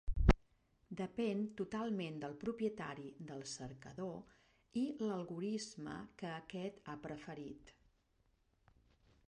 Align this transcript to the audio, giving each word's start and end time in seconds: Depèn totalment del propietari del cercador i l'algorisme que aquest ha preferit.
Depèn 1.01 1.41
totalment 1.59 2.15
del 2.23 2.33
propietari 2.43 3.05
del 3.27 3.43
cercador 3.51 4.81
i 4.83 4.85
l'algorisme 5.09 5.97
que 6.23 6.33
aquest 6.41 6.81
ha 6.87 6.97
preferit. 7.07 7.73